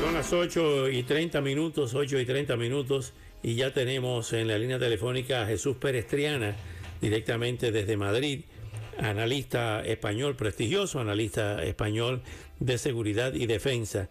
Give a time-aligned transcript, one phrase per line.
[0.00, 4.58] Son las 8 y 30 minutos, 8 y 30 minutos, y ya tenemos en la
[4.58, 6.56] línea telefónica a Jesús Perestriana,
[7.00, 8.44] directamente desde Madrid,
[8.98, 12.22] analista español, prestigioso analista español
[12.60, 14.08] de seguridad y defensa.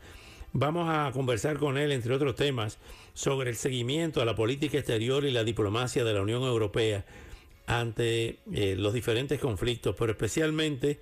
[0.54, 2.78] Vamos a conversar con él, entre otros temas,
[3.14, 7.06] sobre el seguimiento a la política exterior y la diplomacia de la Unión Europea
[7.66, 11.00] ante eh, los diferentes conflictos, pero especialmente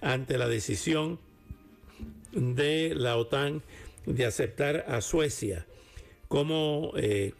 [0.00, 1.18] ante la decisión
[2.32, 3.62] de la OTAN
[4.06, 5.66] de aceptar a Suecia,
[6.28, 7.32] cómo eh,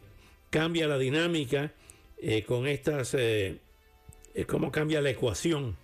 [0.50, 1.72] cambia la dinámica
[2.18, 3.58] eh, con estas, eh,
[4.46, 5.76] cómo cambia la ecuación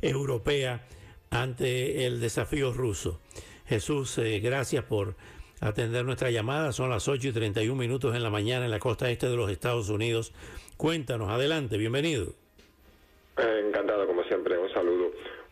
[0.00, 0.86] europea
[1.30, 3.20] ante el desafío ruso.
[3.66, 5.16] Jesús, gracias por
[5.60, 6.72] atender nuestra llamada.
[6.72, 9.50] Son las 8 y 31 minutos en la mañana en la costa este de los
[9.50, 10.32] Estados Unidos.
[10.76, 12.34] Cuéntanos, adelante, bienvenido.
[13.36, 14.95] Encantado, como siempre, un saludo.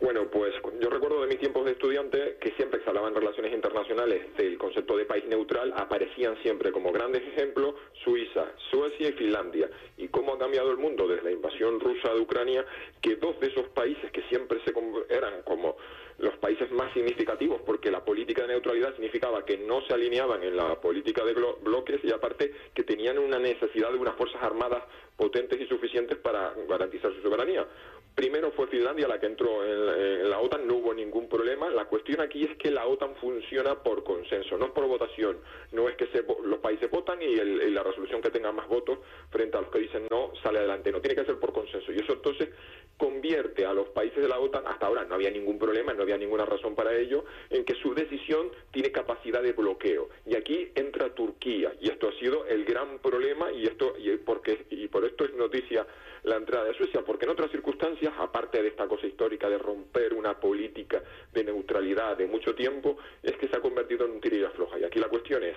[0.05, 0.53] Bueno, pues
[0.83, 4.37] yo recuerdo de mis tiempos de estudiante que siempre que se hablaba en relaciones internacionales
[4.37, 7.75] del concepto de país neutral aparecían siempre como grandes ejemplos
[8.05, 9.71] Suiza, Suecia y Finlandia.
[9.97, 12.67] Y cómo ha cambiado el mundo desde la invasión rusa de Ucrania,
[13.01, 14.75] que dos de esos países que siempre se
[15.09, 15.75] eran como
[16.19, 20.55] los países más significativos porque la política de neutralidad significaba que no se alineaban en
[20.55, 24.85] la política de bloques y aparte que tenían una necesidad de unas fuerzas armadas
[25.17, 27.67] potentes y suficientes para garantizar su soberanía.
[28.15, 31.69] Primero fue Finlandia la que entró en, la OTAN, no hubo ningún problema.
[31.69, 35.39] La cuestión aquí es que la OTAN funciona por consenso, no por votación.
[35.73, 36.07] No es que
[36.45, 40.07] los países votan y, la resolución que tenga más votos frente a los que dicen
[40.11, 40.93] no sale adelante.
[40.93, 41.93] No tiene que ser por consenso.
[41.93, 42.51] Y eso entonces
[42.97, 46.17] convierte a los países de la OTAN, hasta ahora no había ningún problema, no había
[46.17, 50.09] ninguna razón para ello, en que su decisión tiene capacidad de bloqueo.
[50.25, 51.75] Y aquí entra Turquía.
[51.81, 55.35] Y esto ha sido el gran problema y esto y porque y por esto es
[55.35, 55.85] noticia
[56.25, 60.15] la entrada de Suecia, porque en otras circunstancias, aparte de esta cosa histórica de romper
[60.15, 64.51] una política de neutralidad de mucho tiempo, es que se ha convertido en un tirilla
[64.51, 64.79] floja.
[64.79, 65.57] Y aquí la cuestión es,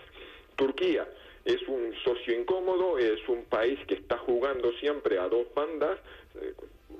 [0.55, 1.07] Turquía
[1.47, 5.97] es un socio incómodo, es un país que está jugando siempre a dos bandas,
[6.35, 6.53] eh,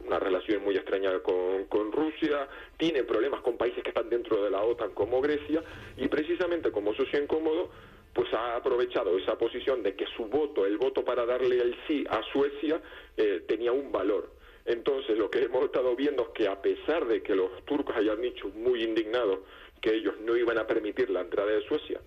[0.06, 2.48] una relación muy extraña con, Rusia,
[2.78, 5.62] tiene problemas con países que están dentro de la OTAN como Grecia,
[5.98, 7.70] y precisamente como socio incómodo,
[8.14, 12.06] pues ha aprovechado esa posición de que su voto, el voto para darle el sí
[12.10, 12.82] a Suecia,
[13.18, 14.32] eh, tenía un valor.
[14.68, 18.22] Entonces, lo que hemos estado viendo es que a pesar de que los turcos hayan
[18.22, 19.40] dicho muy indignados
[19.82, 22.02] que ellos no iban a permitir la entrada de Suecia,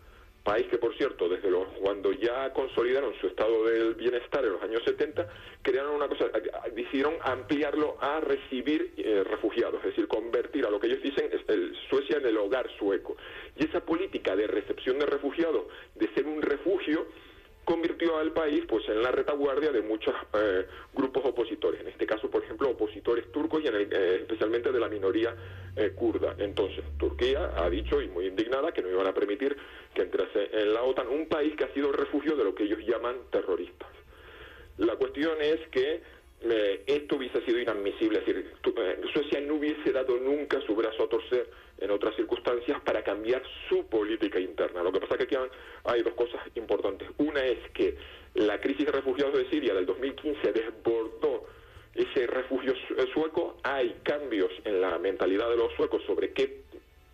[0.44, 4.62] país que por cierto desde los cuando ya consolidaron su estado del bienestar en los
[4.62, 5.28] años 70
[5.62, 6.30] crearon una cosa
[6.74, 11.76] decidieron ampliarlo a recibir eh, refugiados es decir convertir a lo que ellos dicen el,
[11.90, 13.16] Suecia en el hogar sueco.
[13.56, 17.06] Y esa política de recepción de refugiados de ser un refugio
[17.70, 22.28] convirtió al país pues en la retaguardia de muchos eh, grupos opositores, en este caso,
[22.28, 25.36] por ejemplo, opositores turcos y en eh, especialmente de la minoría
[25.76, 26.34] eh, kurda.
[26.38, 29.56] Entonces, Turquía ha dicho, y muy indignada, que no iban a permitir
[29.94, 32.80] que entrase en la OTAN un país que ha sido refugio de lo que ellos
[32.84, 33.88] llaman terroristas.
[34.78, 36.02] La cuestión es que
[36.86, 38.50] esto hubiese sido inadmisible, es decir,
[39.12, 41.46] Suecia no hubiese dado nunca su brazo a torcer
[41.80, 44.82] en otras circunstancias para cambiar su política interna.
[44.82, 45.50] Lo que pasa es que aquí
[45.84, 47.08] hay dos cosas importantes.
[47.18, 47.96] Una es que
[48.34, 51.46] la crisis de refugiados de Siria del 2015 desbordó
[51.94, 52.74] ese refugio
[53.12, 53.56] sueco.
[53.62, 56.60] Hay cambios en la mentalidad de los suecos sobre qué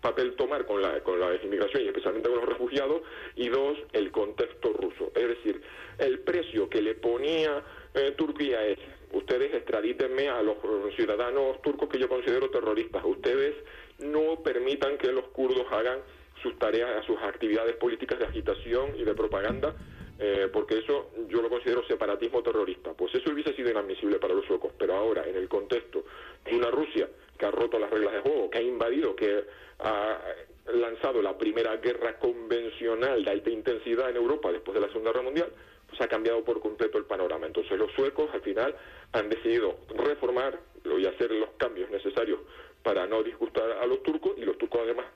[0.01, 3.03] papel tomar con la, con la inmigración y especialmente con los refugiados.
[3.37, 5.13] Y dos, el contexto ruso.
[5.15, 5.63] Es decir,
[5.99, 7.63] el precio que le ponía
[7.95, 8.79] eh, Turquía es
[9.13, 10.57] ustedes extradítenme a los
[10.95, 13.03] ciudadanos turcos que yo considero terroristas.
[13.05, 13.55] Ustedes
[13.99, 16.01] no permitan que los kurdos hagan
[16.43, 19.75] sus tareas, sus actividades políticas de agitación y de propaganda,
[20.19, 22.93] eh, porque eso yo lo considero separatismo terrorista.
[22.93, 26.05] Pues eso hubiese sido inadmisible para los suecos, pero ahora, en el contexto
[26.45, 29.45] de una Rusia que ha roto las reglas de juego, que ha invadido, que
[29.81, 30.19] ha
[30.75, 35.25] lanzado la primera guerra convencional de alta intensidad en Europa después de la Segunda Guerra
[35.25, 35.49] Mundial,
[35.89, 37.47] pues ha cambiado por completo el panorama.
[37.47, 38.75] Entonces los suecos al final
[39.13, 40.59] han decidido reformar
[40.99, 42.41] y hacer los cambios necesarios
[42.87, 45.07] para no disgustar a los turcos y los turcos además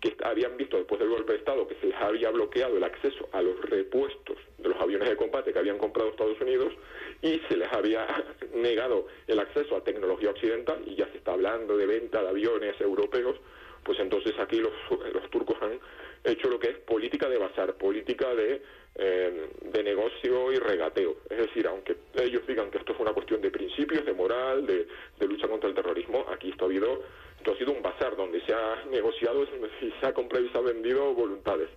[0.00, 3.28] que habían visto después del golpe de Estado que se les había bloqueado el acceso
[3.32, 6.72] a los repuestos de los aviones de combate que habían comprado Estados Unidos
[7.20, 8.06] y se les había
[8.54, 12.80] negado el acceso a tecnología occidental y ya se está hablando de venta de aviones
[12.80, 13.36] europeos,
[13.84, 14.72] pues entonces aquí los,
[15.12, 15.78] los turcos han
[16.24, 18.62] hecho lo que es política de bazar, política de,
[18.94, 21.16] eh, de negocio y regateo.
[21.30, 24.86] Es decir, aunque ellos digan que esto es una cuestión de principios, de moral, de,
[25.26, 27.02] lucha contra el terrorismo, aquí esto ha habido,
[27.38, 29.44] esto ha sido un bazar donde se ha negociado
[29.80, 31.70] y se ha comprado y se ha vendido voluntades.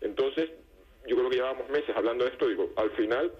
[0.00, 0.50] Entonces,
[1.06, 3.32] yo creo que llevamos meses hablando de esto, digo, al final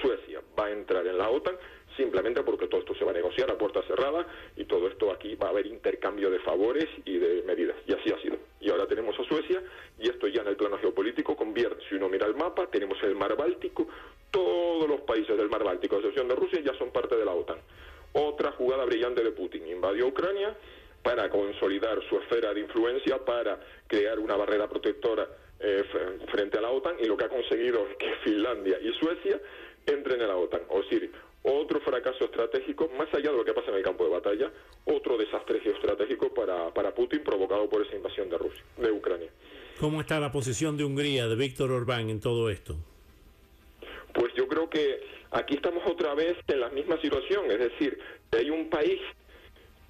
[0.00, 1.56] Suecia va a entrar en la OTAN
[1.98, 5.34] simplemente porque todo esto se va a negociar a puerta cerrada y todo esto aquí
[5.34, 7.76] va a haber intercambio de favores y de medidas.
[7.86, 8.36] Y así ha sido.
[8.60, 9.62] Y ahora tenemos a Suecia
[9.98, 13.14] y esto ya en el plano geopolítico convierte, si uno mira el mapa, tenemos el
[13.14, 13.88] mar Báltico,
[14.30, 17.34] todos los países del mar Báltico, a excepción de Rusia, ya son parte de la
[17.34, 17.58] OTAN.
[18.12, 20.56] Otra jugada brillante de Putin, invadió Ucrania
[21.02, 25.28] para consolidar su esfera de influencia, para crear una barrera protectora
[25.60, 25.84] eh,
[26.30, 29.40] frente a la OTAN y lo que ha conseguido es que Finlandia y Suecia
[29.86, 30.62] entren en la OTAN.
[30.68, 31.10] O decir,
[31.42, 34.50] otro fracaso estratégico, más allá de lo que pasa en el campo de batalla,
[34.84, 39.30] otro desastre geoestratégico para, para Putin provocado por esa invasión de Rusia, de Ucrania.
[39.80, 42.76] ¿Cómo está la posición de Hungría, de Víctor Orbán en todo esto?
[44.12, 45.00] Pues yo creo que
[45.30, 47.98] aquí estamos otra vez en la misma situación, es decir,
[48.32, 49.00] hay un país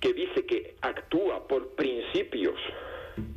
[0.00, 2.54] que dice que actúa por principios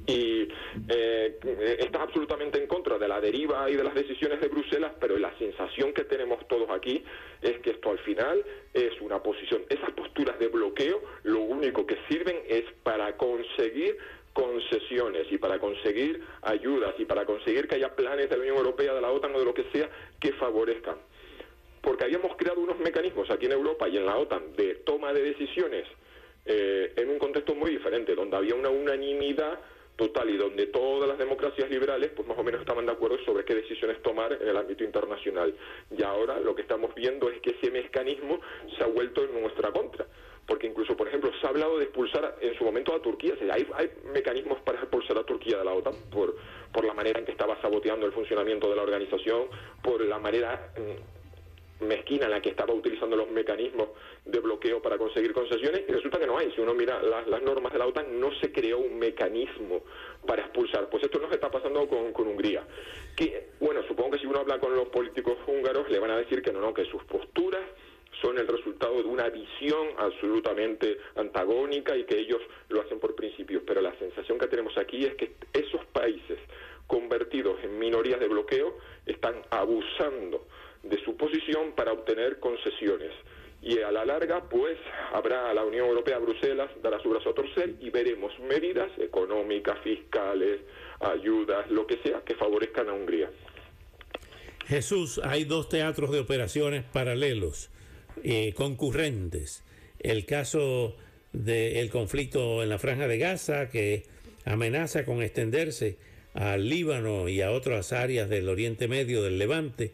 [0.07, 0.47] y
[0.89, 5.17] eh, está absolutamente en contra de la deriva y de las decisiones de Bruselas, pero
[5.17, 7.03] la sensación que tenemos todos aquí
[7.41, 8.43] es que esto al final
[8.73, 13.97] es una posición, esas posturas de bloqueo lo único que sirven es para conseguir
[14.33, 18.93] concesiones y para conseguir ayudas y para conseguir que haya planes de la Unión Europea,
[18.93, 19.89] de la OTAN o de lo que sea
[20.19, 20.95] que favorezcan.
[21.81, 25.23] Porque habíamos creado unos mecanismos aquí en Europa y en la OTAN de toma de
[25.23, 25.87] decisiones
[26.45, 29.59] eh, en un contexto muy diferente, donde había una unanimidad
[29.95, 33.45] total y donde todas las democracias liberales pues más o menos estaban de acuerdo sobre
[33.45, 35.53] qué decisiones tomar en el ámbito internacional.
[35.95, 38.39] Y ahora lo que estamos viendo es que ese mecanismo
[38.77, 40.07] se ha vuelto en nuestra contra.
[40.47, 43.35] Porque incluso, por ejemplo, se ha hablado de expulsar en su momento a Turquía.
[43.51, 46.35] hay, hay mecanismos para expulsar a Turquía de la OTAN por,
[46.73, 49.47] por la manera en que estaba saboteando el funcionamiento de la organización,
[49.83, 51.20] por la manera mm,
[51.81, 53.89] mezquina en la que estaba utilizando los mecanismos
[54.25, 56.51] de bloqueo para conseguir concesiones y resulta que no hay.
[56.51, 59.83] Si uno mira las, normas de la OTAN, no se creó un mecanismo
[60.25, 60.89] para expulsar.
[60.89, 62.63] Pues esto nos está pasando con, con Hungría.
[63.15, 66.41] Que, bueno, supongo que si uno habla con los políticos húngaros, le van a decir
[66.41, 67.63] que no, no, que sus posturas
[68.21, 73.63] son el resultado de una visión absolutamente antagónica y que ellos lo hacen por principios.
[73.65, 76.37] Pero la sensación que tenemos aquí es que esos países
[76.87, 80.45] convertidos en minorías de bloqueo están abusando
[80.83, 83.11] de su posición para obtener concesiones.
[83.61, 84.77] Y a la larga, pues,
[85.13, 90.61] habrá la Unión Europea, Bruselas, dará su brazo a torcer y veremos medidas económicas, fiscales,
[90.99, 93.29] ayudas, lo que sea, que favorezcan a Hungría.
[94.65, 97.69] Jesús, hay dos teatros de operaciones paralelos,
[98.23, 99.63] eh, concurrentes.
[99.99, 100.95] El caso
[101.33, 104.05] del conflicto en la franja de Gaza, que
[104.45, 105.97] amenaza con extenderse
[106.33, 109.91] al Líbano y a otras áreas del Oriente Medio, del Levante,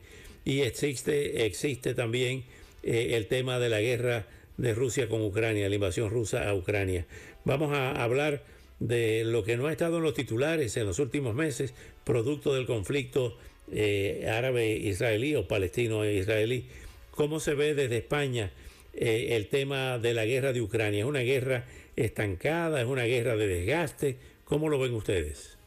[0.48, 2.46] y existe, existe también
[2.82, 7.06] eh, el tema de la guerra de Rusia con Ucrania, la invasión rusa a Ucrania.
[7.44, 8.44] Vamos a hablar
[8.80, 11.74] de lo que no ha estado en los titulares en los últimos meses,
[12.06, 13.38] producto del conflicto
[13.74, 16.66] eh, árabe-israelí o palestino-israelí.
[17.12, 18.50] ¿Cómo se ve desde España
[18.94, 21.02] eh, el tema de la guerra de Ucrania?
[21.02, 21.66] ¿Es una guerra
[21.98, 22.80] estancada?
[22.80, 24.16] ¿Es una guerra de desgaste?
[24.46, 25.58] ¿Cómo lo ven ustedes?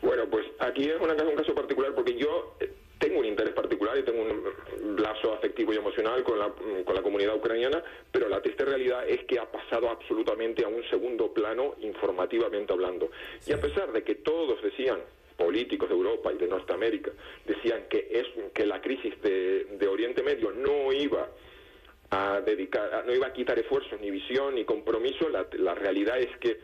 [0.00, 2.56] Bueno, pues aquí es un caso particular porque yo
[2.98, 6.50] tengo un interés particular y tengo un lazo afectivo y emocional con la,
[6.84, 10.82] con la comunidad ucraniana, pero la triste realidad es que ha pasado absolutamente a un
[10.88, 13.10] segundo plano informativamente hablando.
[13.46, 15.00] Y a pesar de que todos decían,
[15.36, 17.10] políticos de Europa y de Norteamérica,
[17.44, 21.28] decían que, es, que la crisis de, de Oriente Medio no iba
[22.10, 26.34] a dedicar, no iba a quitar esfuerzos, ni visión, ni compromiso, la, la realidad es
[26.38, 26.58] que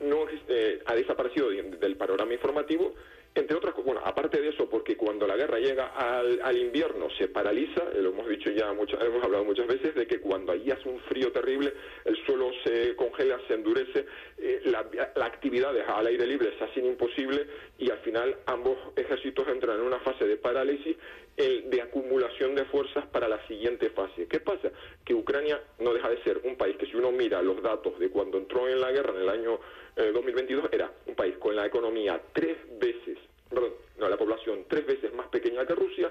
[0.00, 2.94] no eh, ha desaparecido del panorama informativo
[3.40, 7.82] entre otras bueno, aparte de eso, porque cuando la guerra llega al, invierno se paraliza,
[7.94, 10.88] eh, lo hemos dicho ya muchas, hemos hablado muchas veces de que cuando allí hace
[10.88, 11.72] un frío terrible,
[12.04, 14.06] el suelo se congela, se endurece,
[14.38, 14.80] eh, la,
[15.24, 17.46] actividad al aire libre se hace imposible
[17.78, 20.96] y al final ambos ejércitos entran en una fase de parálisis
[21.36, 24.26] el, de acumulación de fuerzas para la siguiente fase.
[24.26, 24.70] ¿Qué pasa?
[25.04, 28.08] Que Ucrania no deja de ser un país que si uno mira los datos de
[28.10, 29.60] cuando entró en la guerra en el año
[29.96, 34.86] 2022, eh, era un país con la economía tres veces perdón, no, la población tres
[34.86, 36.10] veces más pequeña que Rusia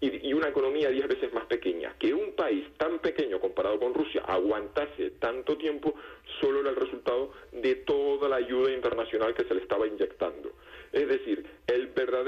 [0.00, 1.94] y, una economía diez veces más pequeña.
[1.98, 5.94] Que un país tan pequeño comparado con Rusia aguantase tanto tiempo
[6.40, 10.45] solo era el resultado de toda la ayuda internacional que se le estaba inyectando.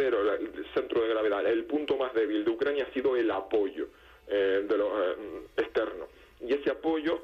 [0.09, 3.89] El centro de gravedad, el punto más débil de Ucrania ha sido el apoyo
[4.27, 5.17] eh, de lo, eh,
[5.57, 6.09] externo.
[6.41, 7.21] Y ese apoyo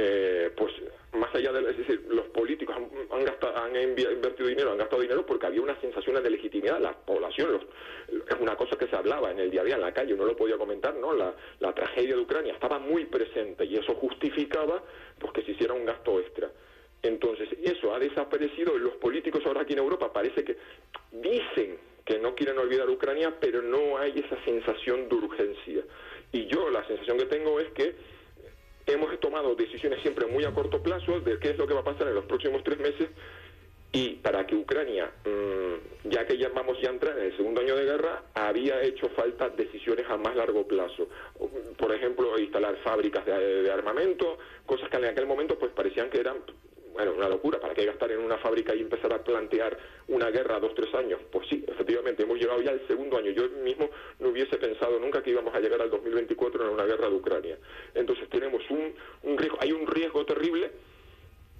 [0.00, 0.72] eh, pues
[1.12, 2.76] más allá de, es decir, los políticos
[3.10, 6.92] han, gastado, han invertido dinero, han gastado dinero porque había una sensación de legitimidad, la
[6.92, 7.60] población,
[8.08, 10.24] es una cosa que se hablaba en el día a día en la calle, uno
[10.24, 11.12] lo podía comentar, ¿no?
[11.14, 14.84] La, la tragedia de Ucrania estaba muy presente y eso justificaba
[15.18, 16.48] pues que se hiciera un gasto extra.
[17.02, 20.56] Entonces, eso ha desaparecido los políticos ahora aquí en Europa parece que
[21.10, 21.76] dicen
[22.08, 25.82] que no quieren olvidar Ucrania, pero no hay esa sensación de urgencia.
[26.32, 27.94] Y yo la sensación que tengo es que
[28.86, 31.84] hemos tomado decisiones siempre muy a corto plazo de qué es lo que va a
[31.84, 33.10] pasar en los próximos tres meses
[33.92, 37.60] y para que Ucrania, mm, ya que ya vamos ya a entrar en el segundo
[37.60, 41.08] año de guerra, había hecho falta decisiones a más largo plazo.
[41.76, 46.20] Por ejemplo, instalar fábricas de, de armamento, cosas que en aquel momento pues parecían que
[46.20, 46.38] eran
[46.98, 49.78] bueno, una locura, ¿para qué gastar en una fábrica y empezar a plantear
[50.08, 51.20] una guerra a dos, tres años?
[51.30, 53.30] Pues sí, efectivamente, hemos llegado ya al segundo año.
[53.30, 53.88] Yo mismo
[54.18, 57.56] no hubiese pensado nunca que íbamos a llegar al 2024 en una guerra de Ucrania.
[57.94, 60.72] Entonces tenemos un, un riesgo, hay un riesgo terrible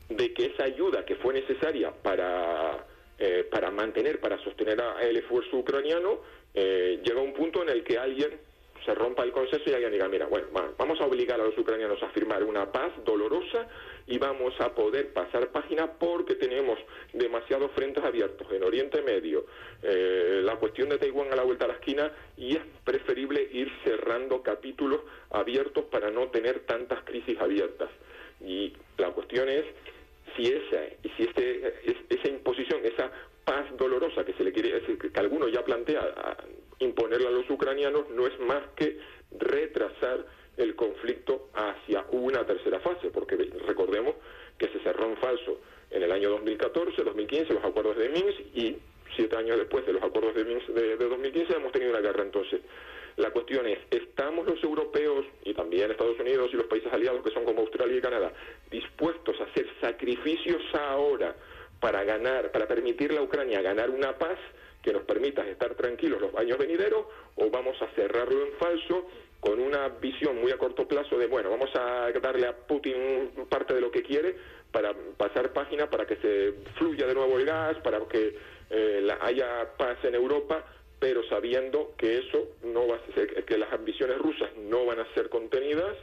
[0.09, 2.85] de que esa ayuda que fue necesaria para,
[3.21, 6.19] eh, para mantener, para sostener el esfuerzo ucraniano,
[6.53, 8.41] eh, llega a un punto en el que alguien
[8.85, 12.03] se rompa el consenso y alguien diga, mira, bueno, vamos a obligar a los ucranianos
[12.03, 13.69] a firmar una paz dolorosa
[14.07, 16.79] y vamos a poder pasar página porque tenemos
[17.13, 19.47] demasiados frentes abiertos en Oriente Medio,
[19.83, 23.71] eh, la cuestión de Taiwán a la vuelta a la esquina y es preferible ir
[23.85, 27.91] cerrando capítulos abiertos para no tener tantas crisis abiertas.
[28.41, 29.65] Y la cuestión es
[30.37, 30.85] si esa,
[31.17, 31.75] si este,
[32.09, 33.11] esa imposición, esa
[33.45, 36.37] paz dolorosa que se le quiere, que alguno ya plantea
[37.69, 38.99] ucranianos, no es más que
[39.39, 40.25] retrasar
[40.57, 44.15] el conflicto hacia una tercera fase, porque recordemos
[44.57, 45.61] que se cerró en falso
[45.91, 48.79] en el año 2014, 2015 los acuerdos de Minsk y
[49.15, 52.23] siete años después de los acuerdos de Minsk de, 2015 hemos tenido una guerra.
[52.23, 52.61] Entonces,
[53.17, 57.31] la cuestión es, ¿estamos los europeos y también Estados Unidos y los países aliados que
[57.31, 58.33] son como Australia y Canadá
[58.71, 61.37] dispuestos a hacer sacrificios ahora
[61.81, 64.39] para ganar, para permitirle a Ucrania ganar una paz
[64.83, 65.47] que nos permita
[66.21, 67.07] los años venideros
[67.37, 69.07] o vamos a cerrarlo en falso
[69.41, 73.75] con una visión muy a corto plazo de, bueno, vamos a darle a Putin parte
[73.75, 74.35] de lo que quiere
[74.73, 78.37] para pasar página, para que se fluya de nuevo el gas, para que
[78.71, 80.65] eh, haya paz en Europa,
[80.99, 85.29] pero sabiendo que eso no va a que las ambiciones rusas no van a ser
[85.29, 85.97] contenidas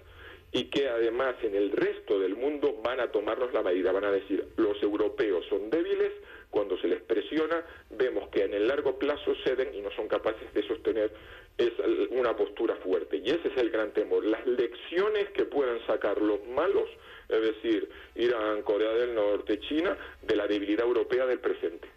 [0.52, 4.12] y que además en el resto del mundo van a tomarnos la medida, van a
[4.12, 6.14] decir, los europeos son débiles,
[6.56, 10.54] cuando se les presiona, vemos que en el largo plazo ceden y no son capaces
[10.54, 11.12] de sostener
[11.58, 11.74] es
[12.12, 13.18] una postura fuerte.
[13.18, 14.24] Y ese es el gran temor.
[14.24, 16.88] Las lecciones que puedan sacar los malos,
[17.28, 21.90] es decir, Irán, Corea del Norte, China, de la debilidad europea del presente.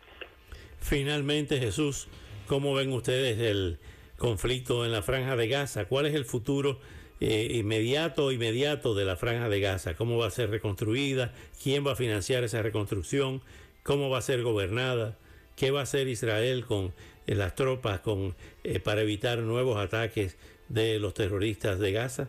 [0.81, 2.09] Finalmente, Jesús,
[2.49, 3.79] ¿cómo ven ustedes el
[4.17, 5.85] conflicto en la franja de Gaza?
[5.85, 6.81] ¿Cuál es el futuro
[7.21, 9.95] eh, inmediato, inmediato de la franja de Gaza?
[9.95, 11.33] ¿Cómo va a ser reconstruida?
[11.63, 13.41] ¿Quién va a financiar esa reconstrucción?
[13.89, 15.17] ¿Cómo va a ser gobernada?
[15.57, 16.93] ¿Qué va a hacer Israel con
[17.27, 20.37] eh, las tropas con, eh, para evitar nuevos ataques
[20.69, 22.29] de los terroristas de Gaza?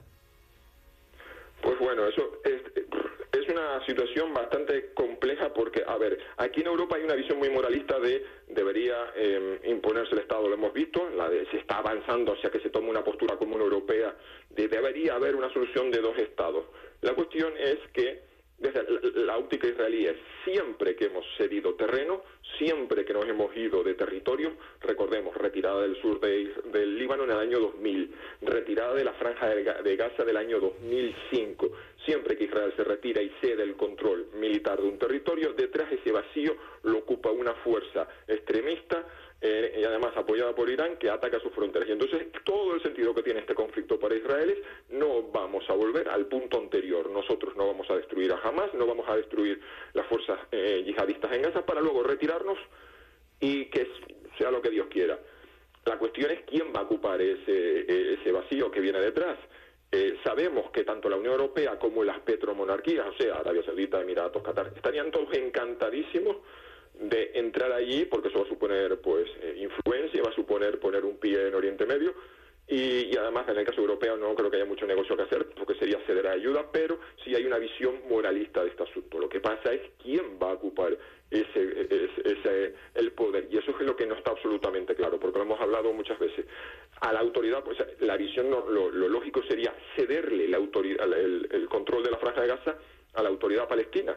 [1.62, 2.62] Pues bueno, eso es,
[3.34, 7.50] es una situación bastante compleja porque, a ver, aquí en Europa hay una visión muy
[7.50, 12.32] moralista de debería em, imponerse el Estado, lo hemos visto, la de, se está avanzando
[12.32, 14.16] hacia que se tome una postura común europea,
[14.52, 16.64] de debería haber una solución de dos Estados.
[17.02, 18.29] La cuestión es que
[18.60, 18.84] desde
[19.26, 22.24] la óptica israelí es siempre que hemos cedido terreno,
[22.58, 27.38] siempre que nos hemos ido de territorio, recordemos, retirada del sur del Líbano en el
[27.38, 31.72] año 2000, retirada de la franja de Gaza del año 2005,
[32.06, 35.98] siempre que Israel se retira y cede el control militar de un territorio, detrás de
[35.98, 39.06] ese vacío lo ocupa una fuerza extremista
[39.42, 41.88] eh, y además apoyada por Irán, que ataca sus fronteras.
[41.88, 44.58] Y entonces todo el sentido que tiene este conflicto para Israel es
[44.90, 47.10] no vamos a volver al punto anterior.
[47.10, 49.62] Nosotros no vamos a destruir a Hamas, no vamos a destruir
[49.94, 52.58] las fuerzas eh, yihadistas en Gaza para luego retirarnos
[53.40, 53.88] y que
[54.38, 55.18] sea lo que Dios quiera.
[55.86, 59.38] La cuestión es quién va a ocupar ese, ese vacío que viene detrás.
[59.92, 64.44] Eh, sabemos que tanto la Unión Europea como las petromonarquías, o sea, Arabia Saudita, Emiratos,
[64.44, 66.38] Qatar, estarían todos encantadísimos
[67.00, 71.06] de entrar allí, porque eso va a suponer pues eh, influencia, va a suponer poner
[71.06, 72.14] un pie en Oriente Medio,
[72.68, 75.74] y, además en el caso europeo no creo que haya mucho negocio que hacer, porque
[75.76, 79.18] sería ceder ayuda, pero sí hay una visión moralista de este asunto.
[79.18, 80.96] Lo que pasa es quién va a ocupar
[81.32, 81.88] ese,
[82.24, 85.60] ese, el poder, y eso es lo que no está absolutamente claro, porque lo hemos
[85.60, 86.46] hablado muchas veces.
[87.02, 92.12] A la autoridad, pues la visión, lo, lógico sería cederle la autoridad, el control de
[92.12, 92.78] la franja de Gaza
[93.16, 94.16] a la autoridad palestina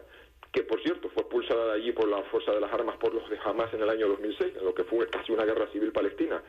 [0.52, 3.28] que por cierto fue expulsada de allí por la fuerza de las armas por los
[3.30, 6.42] de Hamas en el año 2006, en lo que fue casi una guerra civil palestina.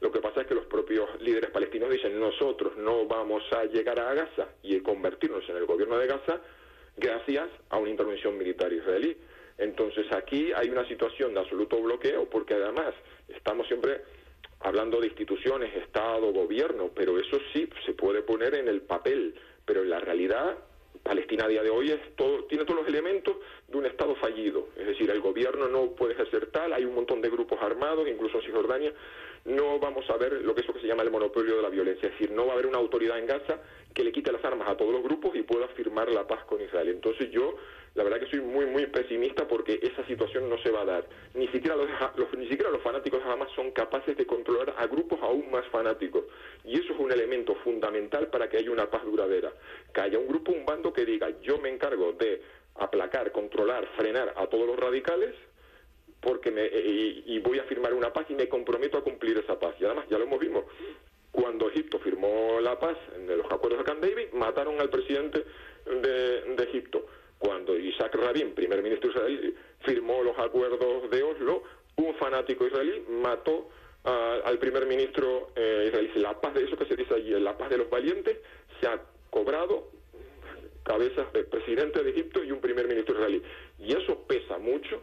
[0.00, 4.00] Lo que pasa es que los propios líderes palestinos dicen nosotros no vamos a llegar
[4.00, 6.40] a Gaza y convertirnos en el gobierno de Gaza
[6.96, 9.14] gracias a una intervención militar israelí.
[9.58, 12.94] Entonces aquí hay una situación de absoluto bloqueo porque además
[13.28, 14.00] estamos siempre
[14.60, 19.34] hablando de instituciones, Estado, gobierno, pero eso sí se puede poner en el papel,
[19.66, 20.56] pero en la realidad
[21.02, 23.36] Palestina a día de hoy es todo, tiene todos los elementos
[23.68, 24.68] de un Estado fallido.
[24.76, 28.38] Es decir, el gobierno no puede ejercer tal, hay un montón de grupos armados, incluso
[28.38, 28.92] en Cisjordania.
[29.44, 31.70] No vamos a ver lo que es lo que se llama el monopolio de la
[31.70, 32.08] violencia.
[32.08, 33.60] Es decir, no va a haber una autoridad en Gaza
[33.94, 36.60] que le quite las armas a todos los grupos y pueda firmar la paz con
[36.60, 36.88] Israel.
[36.88, 37.56] Entonces yo
[37.94, 41.06] la verdad que soy muy muy pesimista porque esa situación no se va a dar.
[41.34, 41.88] Ni siquiera los,
[42.38, 46.24] ni siquiera los fanáticos de Hamas son capaces de controlar a grupos aún más fanáticos.
[46.64, 49.52] Y eso es un elemento fundamental para que haya una paz duradera.
[49.92, 52.42] Que haya un grupo, un bando que diga, yo me encargo de
[52.76, 55.34] aplacar, controlar, frenar a todos los radicales
[56.20, 59.74] porque me, y, voy a firmar una paz y me comprometo a cumplir esa paz.
[59.80, 60.64] Y además ya lo hemos visto.
[61.32, 65.44] Cuando Egipto firmó la paz en los acuerdos de Camp David, mataron al presidente
[65.86, 67.06] de Egipto
[67.40, 71.62] cuando Isaac Rabin, primer ministro israelí, firmó los acuerdos de Oslo,
[71.96, 73.70] un fanático israelí mató
[74.04, 76.10] al primer ministro eh, israelí.
[76.16, 78.36] La paz de eso que se dice allí, la paz de los valientes,
[78.78, 79.88] se ha cobrado
[80.82, 83.42] cabezas del presidente de Egipto y un primer ministro israelí.
[83.78, 85.00] Y eso pesa mucho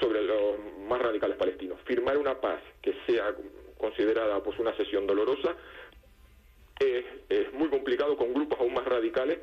[0.00, 1.78] sobre los más radicales palestinos.
[1.84, 3.32] Firmar una paz que sea
[3.78, 5.54] considerada pues una sesión dolorosa
[6.80, 9.38] es, es muy complicado con grupos aún más radicales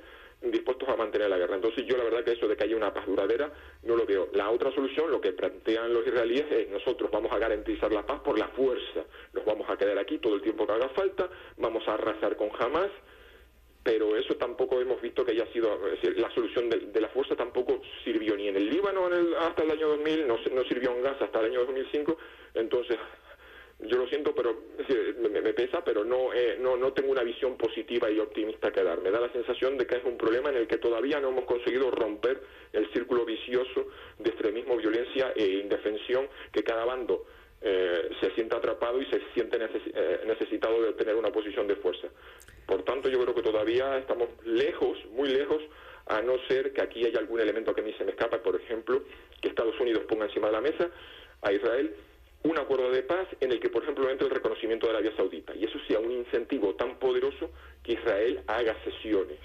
[0.52, 1.56] dispuestos a mantener la guerra.
[1.56, 3.52] Entonces yo la verdad que eso de que haya una paz duradera
[3.84, 4.30] no lo veo.
[4.34, 8.20] La otra solución, lo que plantean los israelíes es nosotros vamos a garantizar la paz
[8.22, 9.06] por la fuerza.
[9.34, 12.50] Nos vamos a quedar aquí todo el tiempo que haga falta, vamos a arrasar con
[12.60, 12.92] Hamas,
[13.84, 15.78] pero eso tampoco hemos visto que haya sido,
[16.16, 19.10] la solución de, la fuerza tampoco sirvió ni en el Líbano
[19.42, 22.18] hasta el año 2000, no, no sirvió en Gaza hasta el año 2005,
[22.54, 22.98] entonces
[23.88, 24.56] yo lo siento, pero
[25.20, 29.02] me, pesa, pero no, eh, no, no tengo una visión positiva y optimista que dar.
[29.02, 31.46] Me da la sensación de que es un problema en el que todavía no hemos
[31.46, 33.88] conseguido romper el círculo vicioso
[34.20, 37.26] de extremismo, violencia e indefensión que cada bando
[37.62, 42.08] eh, se siente atrapado y se siente eh, necesitado de tener una posición de fuerza.
[42.66, 45.62] Por tanto, yo creo que todavía estamos lejos, muy lejos,
[46.08, 48.56] a no ser que aquí haya algún elemento que a mí se me escapa, por
[48.56, 49.04] ejemplo,
[49.42, 50.90] que Estados Unidos ponga encima de la mesa
[51.42, 51.94] a Israel
[52.44, 55.56] un acuerdo de paz en el que, por ejemplo, entre el reconocimiento de Arabia Saudita.
[55.56, 57.50] Y eso sea un incentivo tan poderoso
[57.84, 59.40] que Israel haga sesiones.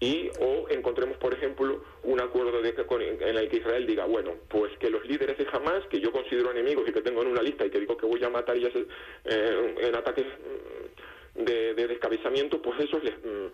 [0.00, 4.76] Y o encontremos, por ejemplo, un acuerdo de, en el que Israel diga, bueno, pues
[4.78, 7.66] que los líderes de Hamas, que yo considero enemigos y que tengo en una lista
[7.66, 12.80] y que digo que voy a matar y eh, en ataques mm, de, descabezamiento, pues
[12.80, 13.14] esos les...
[13.18, 13.48] Mm,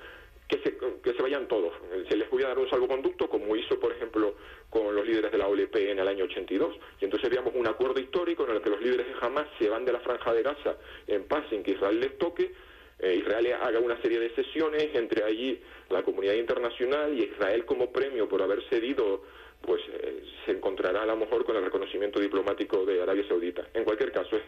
[0.48, 1.72] que se, que se vayan todos.
[2.08, 4.34] Se les voy a dar un salvoconducto, como hizo, por ejemplo,
[4.70, 6.76] con los líderes de la OLP en el año 82.
[7.00, 9.84] Y entonces veamos un acuerdo histórico en el que los líderes de Hamas se van
[9.84, 12.52] de la franja de Gaza en paz sin que Israel les toque.
[12.98, 17.92] Eh, Israel haga una serie de sesiones entre allí la comunidad internacional y Israel como
[17.92, 19.22] premio por haber cedido
[19.60, 23.66] pues eh, se encontrará a lo mejor con el reconocimiento diplomático de Arabia Saudita.
[23.74, 24.38] En cualquier caso,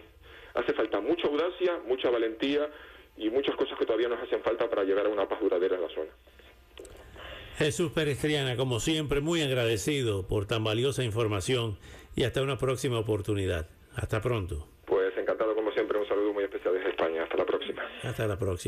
[0.55, 2.71] hace falta mucha audacia, mucha valentía
[3.19, 5.83] y muchas cosas que todavía nos hacen falta para llegar a una paz duradera en
[5.83, 6.11] la zona.
[7.59, 11.77] Jesús Perestriana, como siempre, muy agradecido por tan valiosa información
[12.15, 13.69] y hasta una próxima oportunidad.
[13.97, 14.69] Hasta pronto.
[14.87, 17.25] Pues encantado como siempre, un saludo muy especial desde España.
[17.25, 17.83] Hasta la próxima.
[18.05, 18.59] Hasta la próxima.